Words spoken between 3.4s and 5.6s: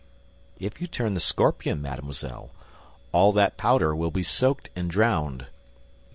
powder will be soaked and drowned.